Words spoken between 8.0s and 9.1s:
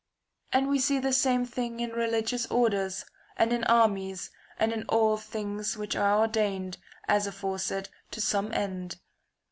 to some end.